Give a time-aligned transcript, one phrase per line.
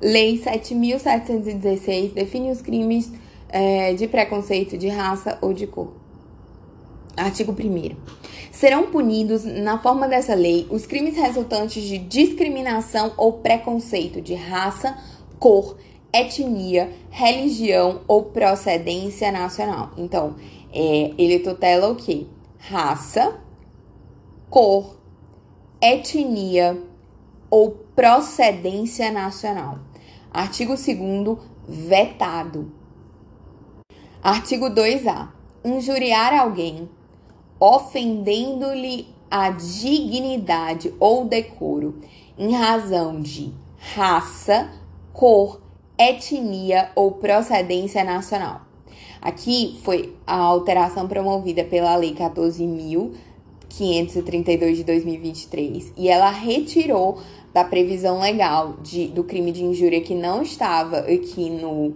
[0.00, 3.12] Lei 7.716 define os crimes
[3.48, 5.92] é, de preconceito de raça ou de cor.
[7.16, 7.96] Artigo 1.
[8.52, 14.96] Serão punidos, na forma dessa lei, os crimes resultantes de discriminação ou preconceito de raça,
[15.38, 15.76] cor,
[16.12, 19.90] etnia, religião ou procedência nacional.
[19.96, 20.36] Então,
[20.72, 22.26] é, ele tutela o quê?
[22.58, 23.36] Raça,
[24.48, 24.96] cor,
[25.80, 26.87] etnia
[27.50, 29.78] ou procedência nacional.
[30.32, 31.38] Artigo 2
[31.68, 32.72] vetado.
[34.22, 35.28] Artigo 2A.
[35.64, 36.88] Injuriar alguém
[37.60, 42.00] ofendendo-lhe a dignidade ou decoro
[42.38, 43.52] em razão de
[43.94, 44.70] raça,
[45.12, 45.60] cor,
[45.98, 48.62] etnia ou procedência nacional.
[49.20, 57.20] Aqui foi a alteração promovida pela Lei 14.532 de 2023 e ela retirou
[57.58, 61.92] da previsão legal de, do crime de injúria que não estava aqui no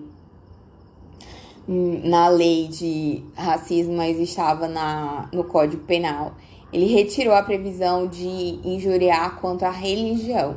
[1.69, 6.33] na lei de racismo, mas estava na, no Código Penal.
[6.73, 10.57] Ele retirou a previsão de injuriar contra a religião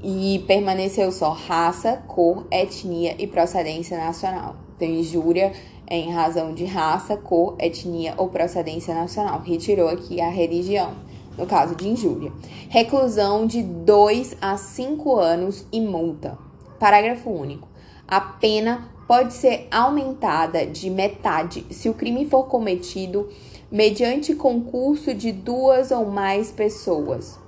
[0.00, 4.54] e permaneceu só raça, cor, etnia e procedência nacional.
[4.76, 5.52] Então, injúria
[5.88, 9.42] é em razão de raça, cor, etnia ou procedência nacional.
[9.44, 10.92] Retirou aqui a religião,
[11.40, 12.30] no caso de injúria.
[12.68, 16.38] Reclusão de 2 a 5 anos e multa.
[16.78, 17.66] Parágrafo único.
[18.06, 23.28] A pena pode ser aumentada de metade se o crime for cometido
[23.70, 27.38] mediante concurso de duas ou mais pessoas.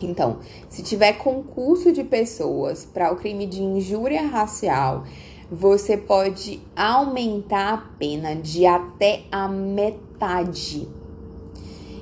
[0.00, 5.04] Então, se tiver concurso de pessoas para o crime de injúria racial,
[5.50, 10.88] você pode aumentar a pena de até a metade.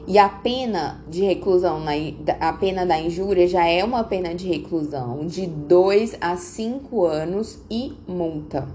[0.06, 1.80] E a pena de reclusão,
[2.40, 7.60] a pena da injúria já é uma pena de reclusão de 2 a 5 anos
[7.70, 8.68] e multa.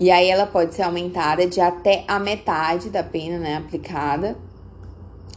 [0.00, 4.36] E aí ela pode ser aumentada de até a metade da pena né, aplicada.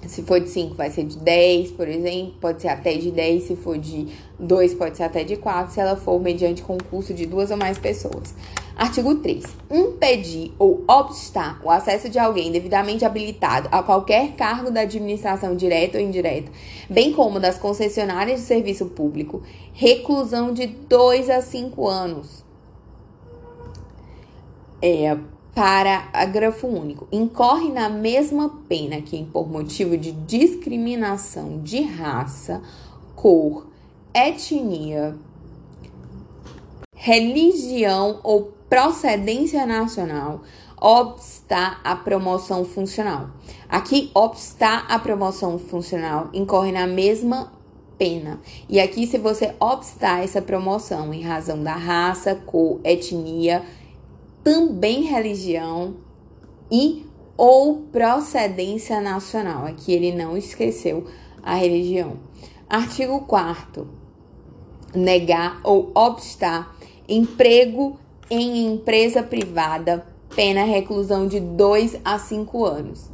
[0.07, 3.43] Se for de 5, vai ser de 10, por exemplo, pode ser até de 10.
[3.43, 4.07] Se for de
[4.39, 7.77] 2, pode ser até de 4, se ela for mediante concurso de duas ou mais
[7.77, 8.33] pessoas.
[8.75, 9.43] Artigo 3.
[9.71, 15.97] Impedir ou obstar o acesso de alguém devidamente habilitado a qualquer cargo da administração direta
[15.97, 16.51] ou indireta,
[16.89, 19.43] bem como das concessionárias de serviço público,
[19.73, 22.43] reclusão de 2 a 5 anos.
[24.81, 25.15] É,
[25.53, 27.07] parágrafo único.
[27.11, 32.61] Incorre na mesma pena quem, por motivo de discriminação de raça,
[33.15, 33.67] cor,
[34.13, 35.15] etnia,
[36.95, 40.41] religião ou procedência nacional,
[40.79, 43.29] obstar a promoção funcional.
[43.69, 47.53] Aqui, obstar a promoção funcional incorre na mesma
[47.97, 48.39] pena.
[48.67, 53.63] E aqui, se você obstar essa promoção em razão da raça, cor, etnia,
[54.43, 55.95] também religião
[56.71, 57.05] e
[57.37, 59.65] ou procedência nacional.
[59.65, 61.07] Aqui ele não esqueceu
[61.41, 62.17] a religião.
[62.69, 64.03] Artigo 4
[64.95, 66.75] negar ou obstar
[67.09, 67.97] emprego
[68.29, 70.05] em empresa privada,
[70.35, 73.11] pena reclusão de 2 a 5 anos.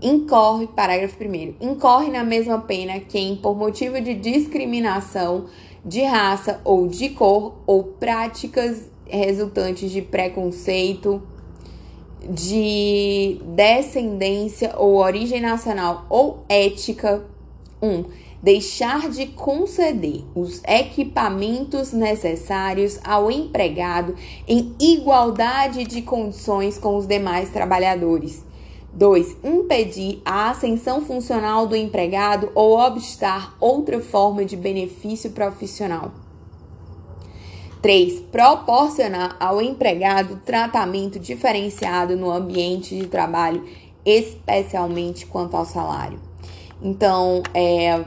[0.00, 5.46] Incorre, parágrafo 1 incorre na mesma pena quem, por motivo de discriminação
[5.84, 11.22] de raça ou de cor ou práticas resultantes de preconceito,
[12.28, 17.24] de descendência ou origem nacional ou ética,
[17.80, 17.88] 1.
[17.88, 18.04] Um,
[18.42, 24.16] deixar de conceder os equipamentos necessários ao empregado
[24.48, 28.44] em igualdade de condições com os demais trabalhadores.
[28.92, 29.36] 2.
[29.42, 36.21] Impedir a ascensão funcional do empregado ou obstar outra forma de benefício profissional.
[37.82, 38.20] 3.
[38.30, 43.64] Proporcionar ao empregado tratamento diferenciado no ambiente de trabalho,
[44.06, 46.18] especialmente quanto ao salário.
[46.80, 48.04] Então, é,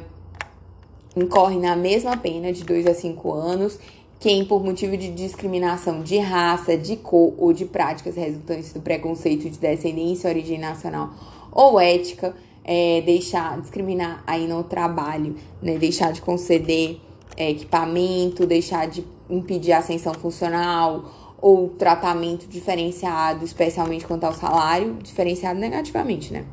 [1.16, 3.78] incorre na mesma pena de 2 a 5 anos
[4.20, 9.50] quem, por motivo de discriminação de raça, de cor ou de práticas resultantes do preconceito
[9.50, 11.12] de descendência, origem nacional
[11.52, 15.78] ou ética, é, deixar discriminar aí no trabalho, né?
[15.78, 17.00] Deixar de conceder
[17.38, 24.98] é, equipamento, deixar de impedir a ascensão funcional ou tratamento diferenciado, especialmente quanto ao salário,
[25.04, 26.46] diferenciado negativamente, né?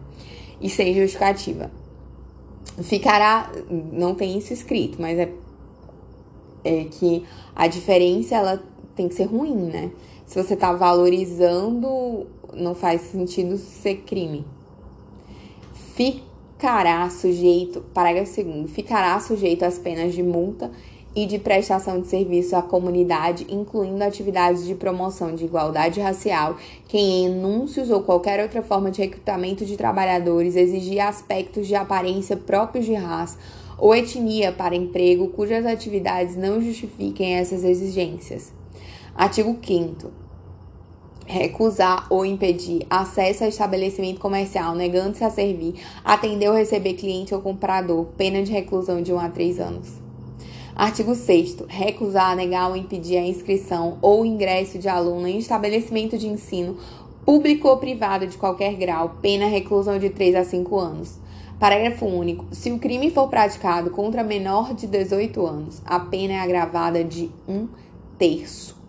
[0.60, 1.70] E sem justificativa
[2.80, 5.32] ficará, não tem isso escrito, mas é,
[6.64, 7.24] é que
[7.54, 8.62] a diferença ela
[8.94, 9.90] tem que ser ruim, né?
[10.26, 14.46] Se você tá valorizando, não faz sentido ser crime.
[16.62, 20.70] Ficará sujeito, parágrafo segundo, ficará sujeito às penas de multa
[21.12, 26.56] e de prestação de serviço à comunidade, incluindo atividades de promoção de igualdade racial,
[26.86, 32.36] que em enúncios ou qualquer outra forma de recrutamento de trabalhadores exigir aspectos de aparência
[32.36, 33.36] próprios de raça
[33.76, 38.52] ou etnia para emprego cujas atividades não justifiquem essas exigências.
[39.16, 40.21] Artigo 5
[41.32, 45.74] recusar ou impedir acesso ao estabelecimento comercial, negando-se a servir,
[46.04, 49.88] atender ou receber cliente ou comprador, pena de reclusão de 1 a 3 anos.
[50.76, 56.28] Artigo 6 recusar, negar ou impedir a inscrição ou ingresso de aluno em estabelecimento de
[56.28, 56.76] ensino
[57.24, 61.18] público ou privado de qualquer grau, pena reclusão de 3 a 5 anos.
[61.58, 62.44] Parágrafo único.
[62.50, 67.30] Se o crime for praticado contra menor de 18 anos, a pena é agravada de
[67.46, 67.68] um
[68.18, 68.81] terço.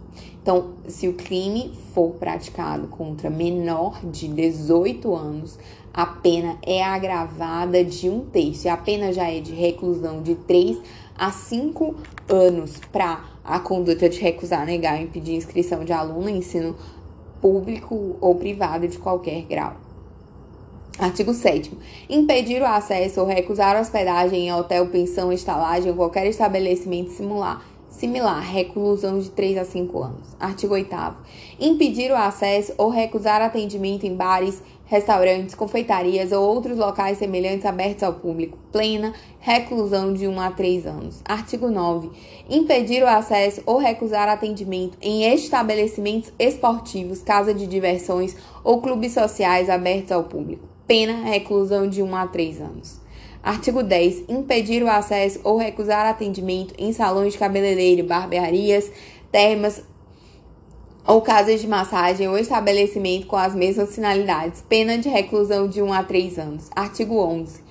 [0.43, 5.57] Então, se o crime for praticado contra menor de 18 anos,
[5.93, 8.67] a pena é agravada de um terço.
[8.67, 10.81] E a pena já é de reclusão de 3
[11.17, 11.95] a 5
[12.27, 16.75] anos para a conduta de recusar, negar ou impedir inscrição de aluno em ensino
[17.39, 19.77] público ou privado de qualquer grau.
[20.99, 21.71] Artigo 7.
[22.09, 28.41] Impedir o acesso ou recusar hospedagem em hotel, pensão, estalagem ou qualquer estabelecimento similar, similar,
[28.41, 30.35] reclusão de 3 a 5 anos.
[30.39, 30.95] Artigo 8.
[31.59, 38.03] Impedir o acesso ou recusar atendimento em bares, restaurantes, confeitarias ou outros locais semelhantes abertos
[38.03, 38.57] ao público.
[38.71, 41.21] Plena, reclusão de 1 a 3 anos.
[41.23, 42.09] Artigo 9.
[42.49, 49.69] Impedir o acesso ou recusar atendimento em estabelecimentos esportivos, casa de diversões ou clubes sociais
[49.69, 53.02] abertos ao público pena reclusão de 1 a 3 anos.
[53.43, 54.23] Artigo 10.
[54.29, 58.89] Impedir o acesso ou recusar atendimento em salões de cabeleireiro, barbearias,
[59.29, 59.83] termas
[61.05, 64.63] ou casas de massagem ou estabelecimento com as mesmas finalidades.
[64.69, 66.69] Pena de reclusão de 1 a 3 anos.
[66.73, 67.61] Artigo 11.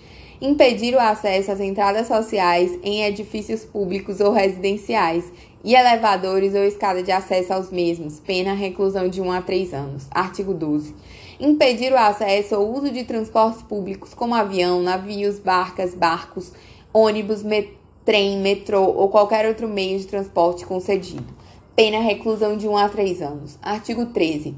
[0.43, 5.25] Impedir o acesso às entradas sociais em edifícios públicos ou residenciais
[5.65, 8.21] e elevadores ou escada de acesso aos mesmos.
[8.21, 10.07] Pena reclusão de 1 a 3 anos.
[10.11, 10.95] Artigo 12
[11.43, 16.53] impedir o acesso ou uso de transportes públicos como avião, navios, barcas, barcos,
[16.95, 21.27] ônibus, met trem, metrô ou qualquer outro meio de transporte concedido.
[21.75, 23.59] Pena reclusão de 1 a 3 anos.
[23.61, 24.55] Artigo 13.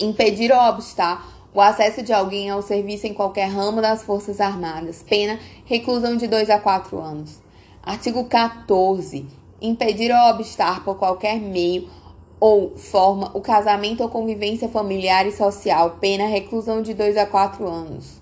[0.00, 5.04] Impedir ou obstar o acesso de alguém ao serviço em qualquer ramo das Forças Armadas.
[5.08, 7.40] Pena reclusão de 2 a 4 anos.
[7.82, 9.26] Artigo 14.
[9.60, 11.88] Impedir ou obstar por qualquer meio
[12.38, 17.66] ou forma o casamento ou convivência familiar e social, pena reclusão de 2 a 4
[17.66, 18.20] anos.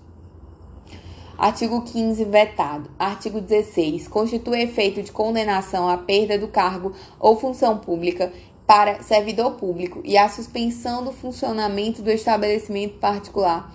[1.37, 2.89] Artigo 15 vetado.
[2.97, 8.31] Artigo 16 constitui efeito de condenação à perda do cargo ou função pública
[8.65, 13.71] para servidor público e a suspensão do funcionamento do estabelecimento particular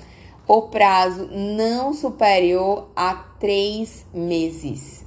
[0.47, 5.05] por prazo não superior a três meses.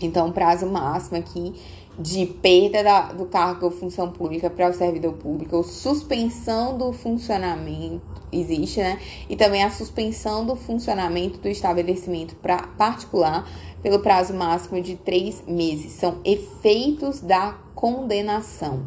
[0.00, 1.54] Então, prazo máximo aqui
[1.98, 6.92] de perda da, do cargo ou função pública para o servidor público, ou suspensão do
[6.92, 8.02] funcionamento,
[8.32, 8.98] existe, né?
[9.28, 13.48] E também a suspensão do funcionamento do estabelecimento pra, particular
[13.82, 15.92] pelo prazo máximo de três meses.
[15.92, 18.82] São efeitos da condenação.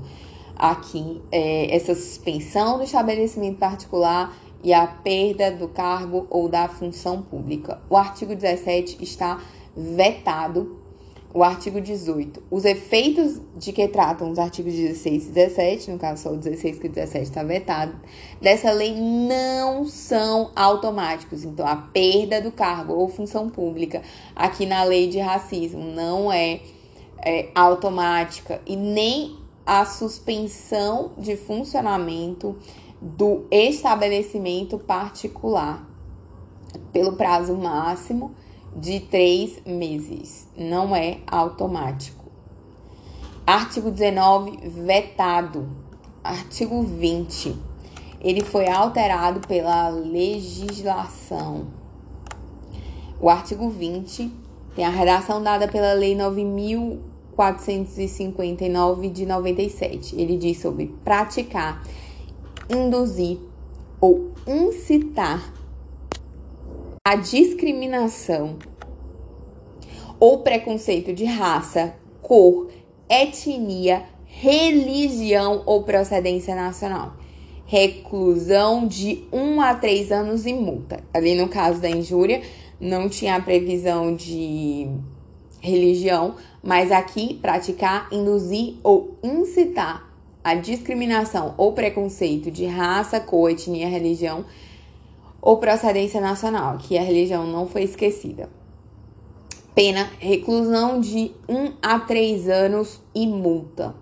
[0.55, 7.21] Aqui, é, essa suspensão do estabelecimento particular e a perda do cargo ou da função
[7.21, 7.79] pública.
[7.89, 9.39] O artigo 17 está
[9.75, 10.86] vetado
[11.37, 12.41] o artigo 18.
[12.49, 16.79] Os efeitos de que tratam os artigos 16 e 17, no caso só o 16
[16.79, 17.93] que o 17 está vetado,
[18.41, 21.43] dessa lei não são automáticos.
[21.43, 24.01] Então, a perda do cargo ou função pública
[24.35, 26.59] aqui na lei de racismo não é,
[27.23, 32.55] é automática e nem a suspensão de funcionamento
[32.99, 35.87] do estabelecimento particular
[36.91, 38.33] pelo prazo máximo
[38.77, 40.47] de três meses.
[40.55, 42.25] Não é automático.
[43.45, 45.67] Artigo 19, vetado.
[46.23, 47.55] Artigo 20.
[48.21, 51.65] Ele foi alterado pela legislação.
[53.19, 54.31] O artigo 20
[54.75, 60.15] tem a redação dada pela Lei 9.459 de 97.
[60.15, 61.81] Ele diz sobre praticar,
[62.69, 63.39] induzir
[63.99, 65.51] ou incitar
[67.07, 68.57] a discriminação
[70.19, 72.67] ou preconceito de raça, cor,
[73.09, 77.15] etnia, religião ou procedência nacional.
[77.65, 81.01] Reclusão de 1 a 3 anos e multa.
[81.13, 82.41] Ali no caso da injúria,
[82.77, 84.89] não tinha a previsão de
[85.61, 90.11] religião, mas aqui praticar, induzir ou incitar
[90.43, 94.43] a discriminação ou preconceito de raça, cor, etnia, religião
[95.47, 98.49] ou procedência nacional, que a religião não foi esquecida.
[99.73, 103.95] Pena: reclusão de 1 a 3 anos e multa.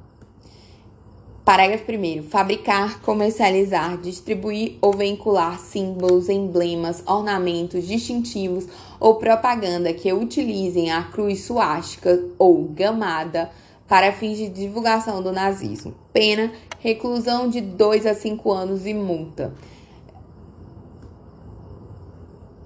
[1.43, 2.23] Parágrafo 1.
[2.23, 8.67] Fabricar, comercializar, distribuir ou vincular símbolos, emblemas, ornamentos distintivos
[8.99, 13.51] ou propaganda que utilizem a cruz suástica ou gamada
[13.87, 15.93] para fins de divulgação do nazismo.
[16.11, 19.53] Pena: reclusão de 2 a 5 anos e multa.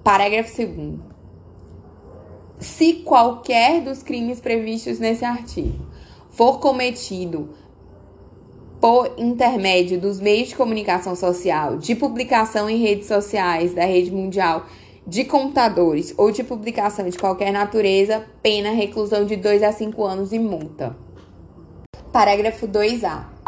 [0.02, 1.10] Parágrafo 2
[2.58, 5.86] se qualquer dos crimes previstos nesse artigo
[6.30, 7.50] for cometido
[8.80, 14.66] por intermédio dos meios de comunicação social, de publicação em redes sociais da rede mundial
[15.06, 20.32] de computadores ou de publicação de qualquer natureza, pena reclusão de 2 a 5 anos
[20.32, 20.96] e multa.
[22.12, 23.39] Parágrafo 2A.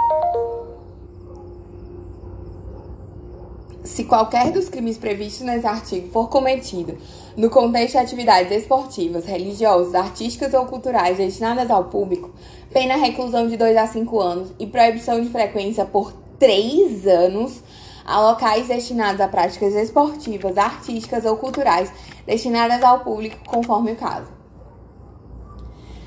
[3.92, 6.96] Se qualquer dos crimes previstos nesse artigo for cometido
[7.36, 12.30] no contexto de atividades esportivas, religiosas, artísticas ou culturais destinadas ao público,
[12.72, 17.62] pena reclusão de 2 a 5 anos e proibição de frequência por 3 anos
[18.02, 21.92] a locais destinados a práticas esportivas, artísticas ou culturais
[22.24, 24.32] destinadas ao público, conforme o caso.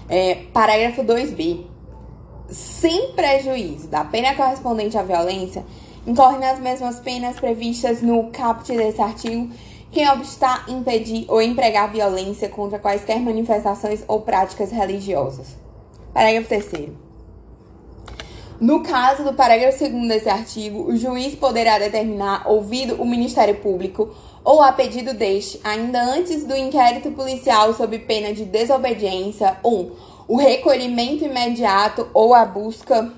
[0.09, 1.67] É, parágrafo 2b.
[2.49, 5.63] Sem prejuízo da pena correspondente à violência,
[6.05, 9.49] incorre nas mesmas penas previstas no caput desse artigo
[9.91, 15.55] quem obstar, impedir ou empregar violência contra quaisquer manifestações ou práticas religiosas.
[16.13, 16.89] Parágrafo 3.
[18.59, 24.13] No caso do parágrafo 2 desse artigo, o juiz poderá determinar, ouvido o Ministério Público
[24.43, 29.69] ou a pedido deste, ainda antes do inquérito policial sob pena de desobediência, 1.
[29.69, 29.91] Um,
[30.27, 33.11] o recolhimento imediato ou a busca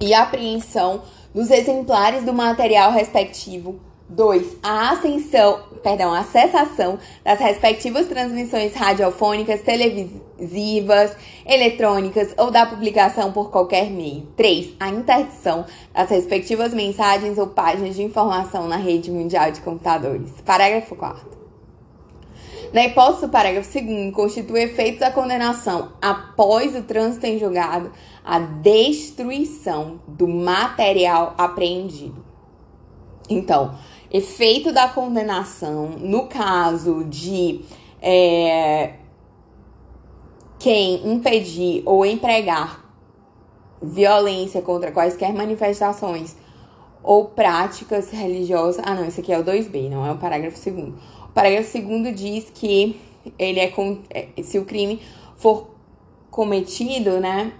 [0.00, 1.02] e apreensão
[1.34, 3.80] dos exemplares do material respectivo.
[4.08, 4.58] 2.
[4.62, 13.50] A ascensão, perdão, a cessação das respectivas transmissões radiofônicas, televisivas, eletrônicas ou da publicação por
[13.50, 14.26] qualquer meio.
[14.36, 14.74] 3.
[14.78, 20.30] A interdição das respectivas mensagens ou páginas de informação na rede mundial de computadores.
[20.44, 21.33] Parágrafo 4.
[22.72, 27.92] Na hipótese do parágrafo 2, constitui efeito da condenação após o trânsito em julgado
[28.24, 32.24] a destruição do material apreendido.
[33.28, 33.74] Então,
[34.10, 37.60] efeito da condenação no caso de
[38.00, 38.94] é,
[40.58, 42.84] quem impedir ou empregar
[43.82, 46.36] violência contra quaisquer manifestações
[47.04, 48.82] ou práticas religiosas.
[48.84, 50.88] Ah, não, isso aqui é o 2B, não é o parágrafo 2.
[50.88, 52.98] O parágrafo 2 diz que
[53.38, 53.72] ele é,
[54.10, 55.00] é se o crime
[55.36, 55.68] for
[56.30, 57.52] cometido, né,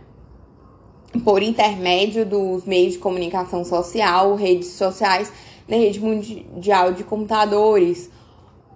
[1.23, 5.31] por intermédio dos meios de comunicação social, redes sociais,
[5.69, 8.11] na rede mundial de computadores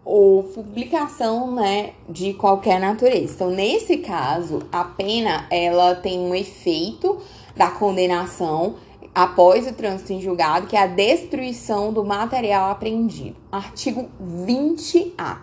[0.04, 3.34] ou publicação, né, de qualquer natureza.
[3.34, 7.18] Então, nesse caso, a pena ela tem um efeito
[7.56, 8.76] da condenação
[9.18, 13.34] após o trânsito em julgado, que é a destruição do material apreendido.
[13.50, 15.38] Artigo 20A.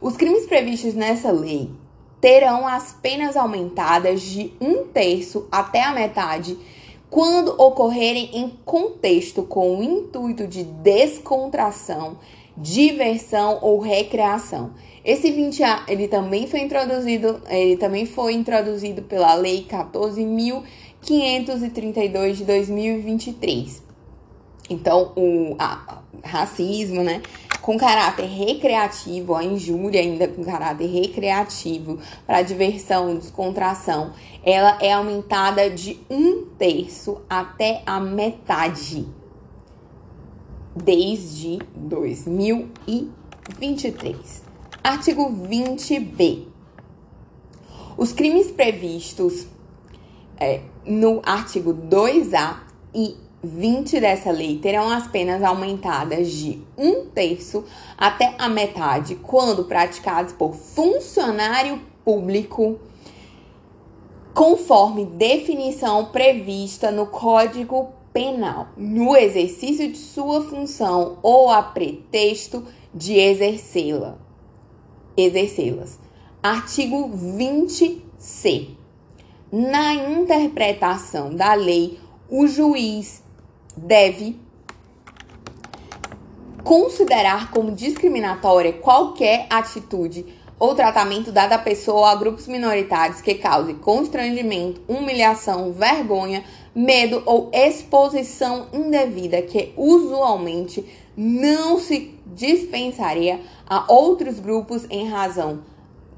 [0.00, 1.68] Os crimes previstos nessa lei
[2.20, 6.56] terão as penas aumentadas de um terço até a metade
[7.10, 12.18] quando ocorrerem em contexto com o intuito de descontração,
[12.56, 14.70] diversão ou recreação.
[15.04, 19.66] Esse 20A, ele também foi introduzido, ele também foi introduzido pela Lei
[21.02, 23.82] 14.532 de 2023.
[24.70, 27.22] Então, o a, racismo, né,
[27.62, 34.12] com caráter recreativo, a injúria ainda com caráter recreativo, para diversão, descontração,
[34.44, 39.06] ela é aumentada de um terço até a metade
[40.74, 44.42] desde 2023.
[44.82, 46.46] Artigo 20b.
[47.96, 49.46] Os crimes previstos
[50.40, 52.56] é, no artigo 2A
[52.94, 57.64] e 20 dessa lei terão as penas aumentadas de um terço
[57.96, 62.78] até a metade quando praticados por funcionário público,
[64.34, 73.14] conforme definição prevista no Código Penal, no exercício de sua função ou a pretexto de
[73.14, 74.18] exercê-la.
[75.16, 76.00] Exercê-las.
[76.42, 78.77] Artigo 20c.
[79.50, 83.22] Na interpretação da lei, o juiz
[83.74, 84.38] deve
[86.62, 90.26] considerar como discriminatória qualquer atitude
[90.58, 97.22] ou tratamento dado à pessoa ou a grupos minoritários que cause constrangimento, humilhação, vergonha, medo
[97.24, 100.84] ou exposição indevida que usualmente
[101.16, 105.60] não se dispensaria a outros grupos em razão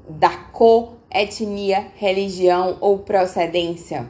[0.09, 4.07] da cor, etnia, religião ou procedência.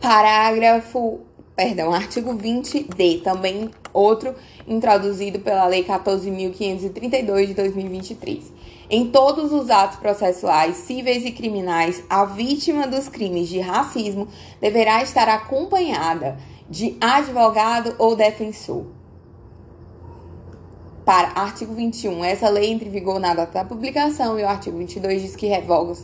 [0.00, 1.20] Parágrafo,
[1.54, 4.34] perdão, artigo 20D, também outro
[4.68, 8.52] introduzido pela Lei 14.532 de 2023.
[8.88, 14.28] Em todos os atos processuais, cíveis e criminais, a vítima dos crimes de racismo
[14.60, 16.36] deverá estar acompanhada
[16.70, 18.86] de advogado ou defensor.
[21.06, 24.76] Para artigo 21, essa lei entra em vigor na data da publicação e o artigo
[24.76, 25.94] 22 diz que revoga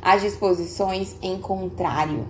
[0.00, 2.28] as disposições em contrário.